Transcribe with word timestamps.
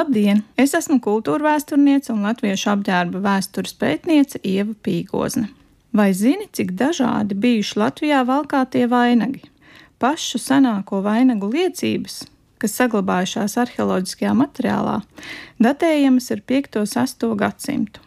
Labdien! 0.00 0.38
Es 0.56 0.72
esmu 0.72 0.96
kultūra 1.04 1.50
vēsturniece 1.50 2.08
un 2.14 2.22
latviešu 2.24 2.70
apģērba 2.72 3.20
vēstures 3.20 3.74
pētniece 3.76 4.38
Ieva 4.48 4.72
Pīgozne. 4.86 5.50
Vai 5.92 6.06
zini, 6.16 6.46
cik 6.56 6.70
dažādi 6.78 7.36
bijuši 7.36 7.76
Latvijā 7.82 8.20
valkātie 8.24 8.86
vainagi? 8.88 9.42
Pašu 10.00 10.40
senāko 10.40 11.02
vainagu 11.04 11.50
liecības, 11.52 12.22
kas 12.62 12.76
saglabājušās 12.80 13.58
arheoloģiskajā 13.60 14.30
materiālā, 14.38 14.94
datējamas 15.60 16.30
ar 16.32 16.40
5. 16.54 16.80
un 16.80 16.88
6. 16.94 17.26
gadsimtu. 17.42 18.00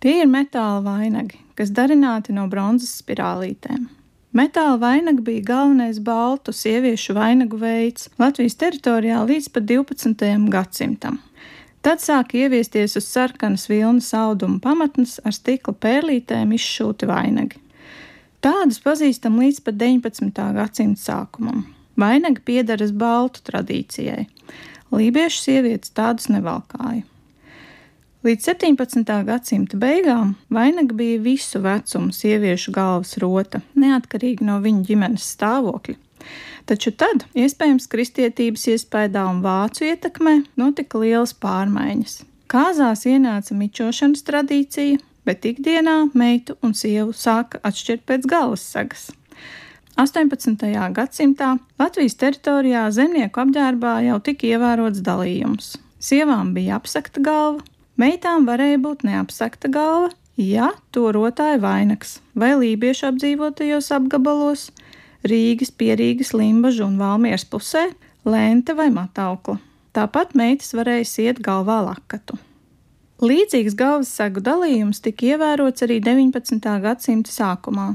Tie 0.00 0.22
ir 0.22 0.30
metāla 0.30 0.80
vainagi, 0.86 1.42
kas 1.60 1.74
darināti 1.76 2.32
no 2.32 2.46
bronzas 2.48 2.94
spirālītēm. 3.02 3.84
Metāla 4.34 4.80
vainaga 4.80 5.22
bija 5.28 5.44
galvenais 5.52 6.00
baltu 6.02 6.56
sieviešu 6.56 7.14
vainagu 7.14 7.60
veids 7.60 8.08
Latvijas 8.18 8.56
teritorijā 8.64 9.20
līdz 9.28 9.52
pat 9.52 9.68
12. 9.68 10.48
gadsimtam. 10.50 11.20
Tad 11.84 12.00
sāka 12.00 12.38
ieviesties 12.40 12.94
uz 12.96 13.04
sarkanas 13.04 13.66
vilnas 13.68 14.06
auduma 14.16 14.56
pamatnes 14.64 15.18
ar 15.20 15.34
stikla 15.36 15.74
pērlītēm 15.84 16.54
izšūti 16.56 17.04
vainagi. 17.10 17.58
Tādus 18.40 18.78
pazīstam 18.80 19.36
līdz 19.36 19.58
pat 19.66 19.76
19. 19.82 20.46
gadsimta 20.56 21.02
sākumam. 21.02 21.66
Vainagi 22.00 22.40
piedaras 22.48 22.94
baltu 22.96 23.44
tradīcijai. 23.44 24.24
Lībiešu 24.96 25.42
sievietes 25.42 25.92
tādus 25.92 26.30
nevalkāja. 26.32 27.04
Līdz 28.24 28.48
17. 28.48 29.12
gadsimta 29.28 29.76
beigām 29.76 30.32
vainaga 30.48 30.96
bija 30.96 31.20
visu 31.20 31.60
vecumu 31.60 32.16
sieviešu 32.16 32.72
galvas 32.72 33.18
rota, 33.20 33.60
neatkarīgi 33.76 34.48
no 34.48 34.56
viņu 34.64 34.86
ģimenes 34.88 35.28
stāvokļa. 35.36 35.98
Taču 36.68 36.92
tad, 36.96 37.26
iespējams, 37.36 37.88
kristietības 37.92 38.68
iespējā 38.74 39.24
un 39.30 39.42
vācu 39.44 39.88
ietekmē, 39.88 40.36
notika 40.60 41.00
lielas 41.02 41.34
pārmaiņas. 41.36 42.22
Kāzās 42.50 43.04
ienāca 43.10 43.56
mičošanas 43.58 44.24
tradīcija, 44.24 45.00
bet 45.24 45.44
ikdienā 45.48 45.98
meitu 46.14 46.56
un 46.62 46.74
sievu 46.76 47.12
sāka 47.16 47.60
atšķirt 47.64 48.06
pēc 48.08 48.26
galvas 48.30 48.64
sagas. 48.74 49.10
18. 50.00 50.64
gadsimtā 50.96 51.52
Latvijas 51.78 52.16
teritorijā 52.18 52.88
zemnieku 52.90 53.44
apģērbā 53.44 54.00
jau 54.08 54.18
tika 54.26 54.50
ievērots 54.54 55.04
dalījums. 55.06 55.76
Sievām 56.02 56.50
bija 56.56 56.80
apsakta 56.80 57.22
galva, 57.24 57.62
Meitām 57.94 58.42
varēja 58.48 58.80
būt 58.82 59.04
neapsakta 59.06 59.68
galva, 59.70 60.08
ja 60.34 60.72
to 60.90 61.12
rotāja 61.14 61.60
vainags 61.62 62.16
vai 62.34 62.50
lībiešu 62.58 63.06
apdzīvotajos 63.12 63.92
apgabalos, 63.94 64.64
Rīgas, 65.24 65.70
Pierīgas, 65.72 66.34
Limbažu 66.36 66.84
un 66.84 66.98
Valmieras 67.00 67.46
pusē, 67.48 67.86
lente 68.28 68.74
vai 68.76 68.90
mataukla. 68.92 69.56
Tāpat 69.94 70.34
meitas 70.36 70.74
varēja 70.76 71.06
iet 71.22 71.38
galvā 71.40 71.78
lakatu. 71.86 72.36
Līdzīgs 73.24 73.76
galvas 73.78 74.10
segu 74.10 74.42
dalījums 74.44 75.00
tika 75.00 75.30
ievērots 75.30 75.84
arī 75.86 76.00
19. 76.02 76.58
gadsimta 76.82 77.30
sākumā, 77.32 77.94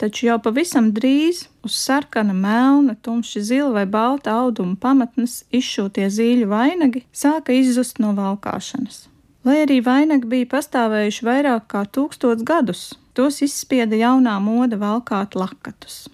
taču 0.00 0.26
jau 0.30 0.38
pavisam 0.42 0.88
drīz 0.96 1.44
uz 1.62 1.76
sarkana, 1.76 2.34
melna, 2.34 2.96
tumši 2.96 3.44
zila 3.52 3.70
vai 3.76 3.84
balta 3.86 4.34
auduma 4.40 4.74
pamatnes 4.80 5.44
izšūtie 5.54 6.08
zīļu 6.10 6.50
vainagi 6.50 7.04
sāka 7.12 7.54
izzust 7.54 8.02
no 8.02 8.14
valkāšanas. 8.18 9.04
Lai 9.46 9.62
arī 9.68 9.78
vainagi 9.84 10.26
bija 10.26 10.50
pastāvējuši 10.56 11.28
vairāk 11.28 11.70
kā 11.70 11.84
tūkstots 11.86 12.42
gadus, 12.42 12.88
tos 13.14 13.44
izspieda 13.46 14.00
jaunā 14.00 14.40
moda 14.42 14.80
valkāt 14.80 15.38
lakatus. 15.38 16.08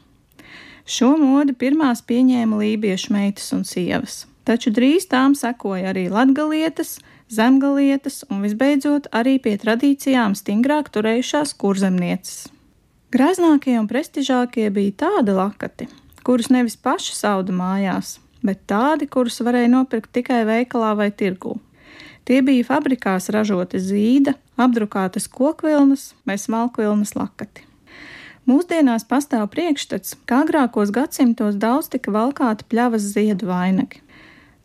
Šo 0.84 1.14
modi 1.16 1.54
pirmās 1.56 2.02
pieņēma 2.04 2.58
lībiešu 2.60 3.14
meitas 3.14 3.46
un 3.56 3.62
sievas, 3.64 4.26
taču 4.44 4.68
drīz 4.68 5.06
tām 5.08 5.32
sekoja 5.32 5.94
arī 5.94 6.10
latgalietas, 6.12 6.98
zemgalietas 7.32 8.20
un 8.28 8.44
visbeidzot 8.44 9.08
arī 9.16 9.38
pie 9.40 9.56
tradīcijām 9.62 10.36
stingrāk 10.36 10.92
turējušās 10.92 11.56
kurzemnieces. 11.56 12.50
Graznākie 13.16 13.78
un 13.80 13.88
prestižākie 13.88 14.68
bija 14.74 14.92
tādi 15.06 15.32
lakati, 15.32 15.88
kurus 16.26 16.52
nevis 16.52 16.76
paši 16.76 17.16
sauda 17.16 17.56
mājās, 17.56 18.18
bet 18.44 18.66
tādi, 18.68 19.08
kurus 19.08 19.40
varēja 19.40 19.72
nopirkt 19.72 20.12
tikai 20.12 20.42
veikalā 20.44 20.92
vai 21.00 21.08
tirgū. 21.16 21.56
Tie 22.28 22.42
bija 22.44 22.64
fabrikās 22.68 23.30
ražoti 23.32 23.80
zīda, 23.80 24.36
apdrukātas 24.60 25.30
kokvilnas 25.32 26.10
vai 26.28 26.36
smalkvilnas 26.40 27.16
lakati. 27.16 27.64
Mūsdienās 28.44 29.06
pastāv 29.08 29.46
priekšstats, 29.54 30.18
ka 30.28 30.42
agrākos 30.44 30.90
gadsimtos 30.92 31.56
daudz 31.56 31.88
tika 31.94 32.12
valkāti 32.12 32.66
pļavas 32.68 33.06
ziedu 33.14 33.48
vainagi. 33.48 34.02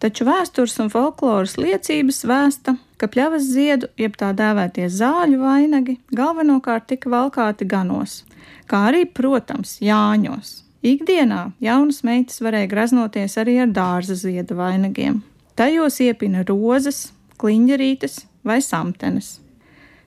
Taču 0.03 0.27
vēstures 0.27 0.77
un 0.83 0.91
folkloras 0.91 1.57
liecības 1.59 2.21
vēsta, 2.27 2.75
ka 2.99 3.07
pļavas 3.11 3.47
ziedu, 3.47 3.87
jeb 3.99 4.15
tā 4.19 4.33
dēvētie 4.35 4.87
zāļu 4.91 5.39
vainagi, 5.41 5.97
galvenokārt 6.15 6.87
tika 6.91 7.11
valkāti 7.11 7.67
ganos, 7.67 8.21
kā 8.67 8.85
arī, 8.91 9.05
protams, 9.07 9.77
jāņos. 9.83 10.53
Ikdienā 10.83 11.49
jaunas 11.63 12.03
meitas 12.07 12.39
varēja 12.43 12.71
graznoties 12.71 13.35
arī 13.39 13.57
ar 13.63 13.71
dārza 13.75 14.15
ziedu 14.19 14.55
vainagiem. 14.59 15.19
Tajos 15.59 15.99
iepina 16.03 16.45
rozes, 16.47 17.09
kliņģerītes 17.39 18.21
vai 18.47 18.61
samtenes. 18.63 19.37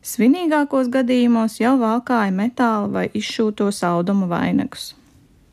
Svinīgākos 0.03 0.89
gadījumos 0.91 1.61
jau 1.61 1.77
valkāja 1.79 2.33
metāla 2.35 2.89
vai 2.91 3.05
izšūto 3.15 3.69
audumu 3.87 4.27
vainagus. 4.27 4.97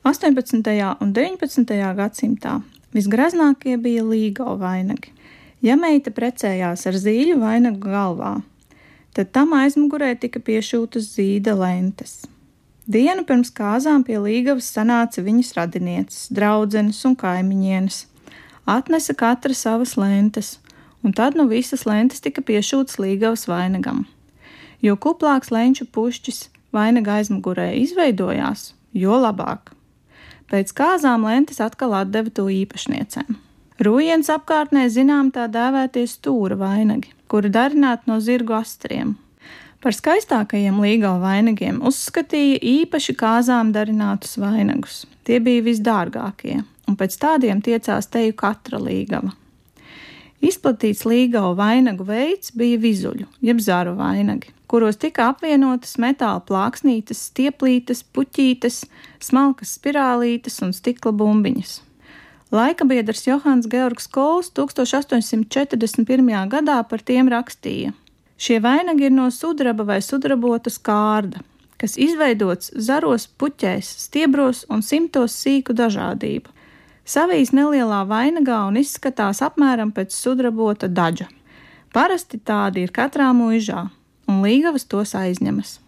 18. 0.01 0.65
un 1.05 1.11
19. 1.13 1.75
gadsimtā 1.99 2.55
visgraznākie 2.97 3.77
bija 3.77 4.01
līgo 4.01 4.57
vainagi. 4.57 5.13
Ja 5.61 5.77
meita 5.77 6.09
precējās 6.09 6.87
ar 6.89 6.97
zīļu 6.97 7.37
vainagu 7.43 7.93
galvā, 7.93 8.33
tad 9.13 9.29
tam 9.37 9.53
aizmugurē 9.53 10.15
tika 10.17 10.41
piešūtas 10.41 11.13
zīda 11.13 11.53
lentes. 11.53 12.23
Dienu 12.89 13.29
pirms 13.29 13.53
kāzām 13.53 14.01
pie 14.01 14.17
līgavas 14.17 14.73
sanāca 14.73 15.21
viņas 15.21 15.53
radinieces, 15.61 16.29
draudzenes 16.33 17.05
un 17.05 17.13
kaimiņienes. 17.13 18.07
Atnesa 18.65 19.13
katra 19.13 19.53
savas 19.53 19.93
lentes, 19.93 20.55
un 21.05 21.13
tad 21.13 21.37
no 21.37 21.45
visas 21.45 21.85
lentes 21.85 22.25
tika 22.25 22.41
piešūts 22.41 22.97
līgavas 22.97 23.45
vainagam. 23.45 24.07
Jo 24.85 24.95
kuplāks 24.95 25.51
lenču 25.51 25.85
pušķis 25.85 26.47
vainaga 26.75 27.17
aizmugurē 27.19 27.73
izveidojās, 27.81 28.73
jo 28.95 29.17
labāk. 29.19 29.73
Pēc 30.49 30.71
kāzām 30.73 31.27
lentes 31.27 31.59
atkal 31.61 31.93
atdeva 31.99 32.31
to 32.33 32.47
īpašniecēm. 32.49 33.35
Rūjienas 33.79 34.31
apkārtnē 34.33 34.87
zinām 34.91 35.29
tā 35.31 35.45
dēvētie 35.51 36.03
stūra 36.09 36.57
vainagi, 36.59 37.13
kuri 37.31 37.51
darināti 37.53 38.09
no 38.09 38.17
zirgu 38.23 38.57
astriem. 38.57 39.13
Par 39.79 39.95
skaistākajiem 39.95 40.81
līgava 40.83 41.21
vainagiem 41.23 41.77
uzskatīja 41.87 42.57
īpaši 42.59 43.15
kāzām 43.19 43.71
darinātus 43.71 44.35
vainagus. 44.41 45.05
Tie 45.23 45.39
bija 45.39 45.63
visdārgākie, 45.63 46.57
un 46.87 46.97
pēc 46.99 47.15
tādiem 47.21 47.61
tiecās 47.63 48.11
teju 48.11 48.35
katra 48.35 48.81
līgava. 48.83 49.31
Izplatīts 50.43 51.05
līgava 51.07 51.53
vainagu 51.55 52.03
veids 52.07 52.51
bija 52.55 52.79
vizuļu, 52.79 53.27
jeb 53.43 53.63
zāru 53.63 53.95
vainagi, 53.95 54.51
kuros 54.69 54.99
tika 55.01 55.31
apvienotas 55.33 55.97
metāla 55.97 56.39
plāksnītes, 56.45 57.25
stieplītes, 57.31 58.03
puķītes, 58.13 58.83
smalkas 59.23 59.73
spirālītes 59.79 60.61
un 60.65 60.75
stikla 60.77 61.11
bumbiņas. 61.17 61.79
Laika 62.53 62.85
biedrs 62.89 63.27
Johans 63.27 63.67
Georgs 63.69 64.07
Kols 64.09 64.51
1841. 64.57 66.49
gadā 66.49 66.77
par 66.89 67.01
tiem 67.05 67.29
rakstīja: 67.29 67.93
Šie 68.37 68.57
vainagi 68.63 69.09
ir 69.09 69.13
no 69.13 69.27
sudraba 69.33 69.85
vai 69.85 69.99
sudrabotas 70.01 70.79
kārda, 70.81 71.43
kas 71.77 71.97
izveidots 71.97 72.71
zaros, 72.73 73.27
puķēs, 73.27 73.89
stiebros 74.05 74.63
un 74.69 74.81
simtos 74.85 75.35
sīku 75.43 75.73
dažādību, 75.77 76.49
savijas 77.05 77.53
nelielā 77.53 78.01
vainagā 78.09 78.63
un 78.69 78.81
izskatās 78.81 79.41
apmēram 79.45 79.93
pēc 79.93 80.13
sudrabota 80.13 80.89
daļa. 80.89 81.29
Parasti 81.93 82.37
tādi 82.45 82.85
ir 82.85 82.91
katrā 82.93 83.29
mūžā, 83.33 83.89
un 84.29 84.41
līgavas 84.45 84.85
tos 84.89 85.15
aizņemas. 85.17 85.79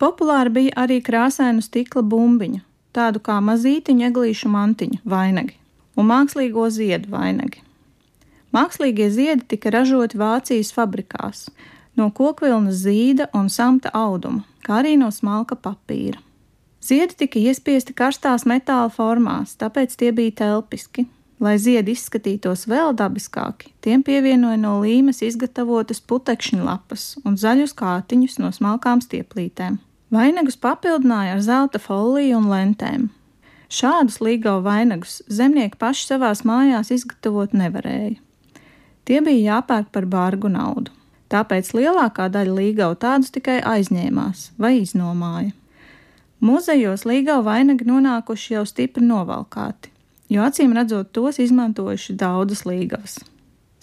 Populāri 0.00 0.52
bija 0.52 0.74
arī 0.84 1.00
krāsainu 1.04 1.64
stikla 1.64 2.04
bumbiņu, 2.04 2.60
tādu 2.92 3.22
kā 3.24 3.38
mazītiņu 3.44 4.10
eglīšu 4.10 4.52
mantiņu 4.52 5.00
vainagi 5.08 5.56
un 5.96 6.10
mākslīgo 6.10 6.66
ziedu 6.70 7.10
vainagi. 7.14 7.62
Mākslīgie 8.52 9.08
ziedi 9.12 9.46
tika 9.54 9.72
ražoti 9.72 10.20
Vācijas 10.20 10.72
fabrikās 10.76 11.46
no 11.96 12.10
kokvilnas 12.12 12.82
zīda 12.84 13.30
un 13.34 13.48
samta 13.52 13.90
auduma, 13.96 14.44
kā 14.64 14.82
arī 14.82 14.96
no 15.00 15.08
smalka 15.12 15.56
papīra. 15.56 16.20
Ziedi 16.84 17.16
tika 17.24 17.40
iespiesti 17.40 17.96
karstās 17.96 18.44
metāla 18.46 18.92
formās, 18.92 19.56
tāpēc 19.58 19.96
tie 19.96 20.12
bija 20.12 20.36
telpiski. 20.42 21.06
Lai 21.40 21.58
ziedi 21.60 21.92
izskatītos 21.92 22.64
vēl 22.64 22.94
dabiskāki, 22.96 23.68
tiem 23.84 24.00
pievienoja 24.06 24.56
no 24.56 24.78
līmes 24.80 25.20
izgatavotas 25.20 26.00
putekšņa 26.00 26.62
lapas 26.64 27.10
un 27.28 27.36
zaļus 27.36 27.74
kātiņus 27.76 28.38
no 28.40 28.48
smalkām 28.56 29.02
stieplītēm. 29.04 29.76
Vainagus 30.16 30.56
papildināja 30.56 31.34
ar 31.34 31.42
zelta 31.44 31.80
foliju 31.82 32.38
un 32.38 32.48
lentēm. 32.48 33.08
Šādus 33.68 34.20
līgau 34.22 34.60
vainagus 34.64 35.18
zemnieki 35.28 35.76
paši 35.76 36.06
savās 36.12 36.44
mājās 36.46 36.92
izgatavot 36.94 37.52
nevarēja. 37.52 38.16
Tie 39.06 39.18
bija 39.20 39.56
jāpērk 39.56 39.90
par 39.92 40.06
bargu 40.08 40.48
naudu. 40.48 40.94
Tāpēc 41.28 41.72
lielākā 41.74 42.30
daļa 42.30 42.54
līgavu 42.54 42.96
tādus 43.02 43.34
tikai 43.34 43.58
aizņēmās 43.66 44.52
vai 44.62 44.76
iznomāja. 44.78 45.52
Muzejos 46.40 47.04
līgavu 47.08 47.44
vainagi 47.48 47.86
nonākuši 47.88 48.54
jau 48.54 48.64
stipri 48.68 49.02
novalkāti, 49.04 49.90
jo 50.32 50.44
acīm 50.46 50.74
redzot 50.76 51.12
tos 51.14 51.40
izmantojuši 51.42 52.16
daudzas 52.18 52.64
līgavas. 52.66 53.18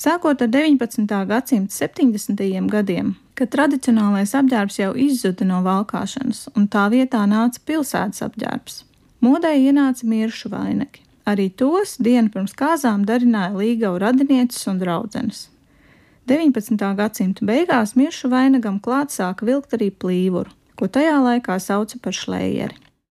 Sākot 0.03 0.41
ar 0.41 0.49
19. 0.51 1.05
gadsimta 1.29 1.75
70. 1.75 2.67
gadiem, 2.71 3.13
kad 3.39 3.51
tradicionālais 3.53 4.33
apģērbs 4.35 4.79
jau 4.81 4.91
izzuda 4.99 5.45
no 5.47 5.61
valkāšanas, 5.63 6.49
un 6.57 6.67
tā 6.67 6.89
vietā 6.91 7.21
nāca 7.29 7.61
pilsētas 7.63 8.25
apģērbs, 8.25 8.81
modē 9.23 9.53
ienāca 9.55 10.09
miršu 10.09 10.51
vainagi. 10.51 10.99
Arī 11.23 11.47
tos 11.55 11.95
dienu 12.03 12.33
pirms 12.33 12.51
kāzām 12.59 13.05
darināja 13.07 13.53
līgavu 13.55 14.01
radinieces 14.03 14.67
un 14.67 14.81
draudzenes. 14.81 15.45
19. 16.27 16.75
gadsimta 16.99 17.47
beigās 17.47 17.95
miršu 17.95 18.27
vainagam 18.31 18.81
klāt 18.83 19.15
sāka 19.15 19.47
vilkt 19.47 19.77
arī 19.77 19.87
plīvuru, 19.91 20.51
ko 20.75 20.91
tajā 20.91 21.15
laikā 21.23 21.55
sauca 21.63 21.99
par 22.03 22.15
šlējeri. 22.15 22.82